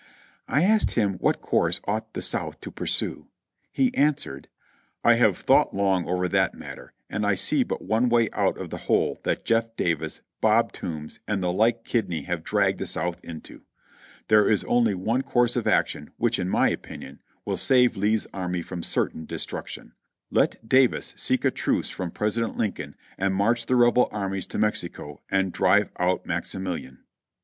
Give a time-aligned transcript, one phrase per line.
[0.47, 3.27] I asked him what course ought the South to pursue.
[3.71, 4.47] He answered:
[5.03, 8.71] "I have thought long over that matter, and I see but one way out of
[8.71, 13.23] the hole that Jeff Davis, Bob Toombs, and the like kidney have dragged the South
[13.23, 13.61] into.
[14.27, 18.63] There is only one course of action which, in my opinion, will save Lee's army
[18.63, 19.93] from certain destruction:
[20.31, 24.57] Let Davis seek a truce from President Lin coln and march the Rebel armies to
[24.57, 27.01] Mexico, and drive out Maxi milian."